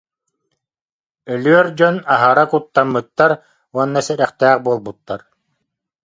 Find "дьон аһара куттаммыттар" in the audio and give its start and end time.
1.77-3.31